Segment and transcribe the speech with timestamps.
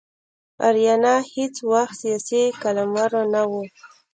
[0.67, 3.51] آریانا هیڅ وخت سیاسي قلمرو نه و.